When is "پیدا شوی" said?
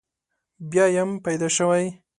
1.25-1.85